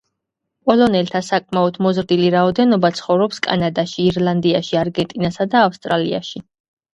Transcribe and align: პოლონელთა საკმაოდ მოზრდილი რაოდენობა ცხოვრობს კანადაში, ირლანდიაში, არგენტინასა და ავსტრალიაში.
პოლონელთა 0.69 1.19
საკმაოდ 1.25 1.77
მოზრდილი 1.85 2.31
რაოდენობა 2.35 2.91
ცხოვრობს 3.01 3.43
კანადაში, 3.49 4.07
ირლანდიაში, 4.13 4.79
არგენტინასა 4.85 5.49
და 5.53 5.63
ავსტრალიაში. 5.69 6.45